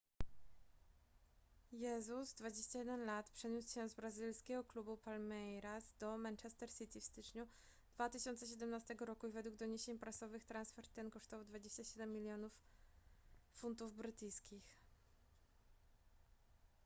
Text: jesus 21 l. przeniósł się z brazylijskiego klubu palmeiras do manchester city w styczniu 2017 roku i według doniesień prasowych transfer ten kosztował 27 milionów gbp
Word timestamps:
jesus 1.71 2.33
21 2.33 2.97
l. 3.09 3.09
przeniósł 3.33 3.73
się 3.73 3.89
z 3.89 3.93
brazylijskiego 3.93 4.63
klubu 4.63 4.97
palmeiras 4.97 5.83
do 5.99 6.17
manchester 6.17 6.73
city 6.73 6.99
w 6.99 7.03
styczniu 7.03 7.47
2017 7.95 8.95
roku 8.99 9.27
i 9.27 9.31
według 9.31 9.55
doniesień 9.55 9.99
prasowych 9.99 10.43
transfer 10.43 10.87
ten 10.87 11.11
kosztował 11.11 11.45
27 11.45 12.13
milionów 12.13 12.51
gbp 13.61 14.59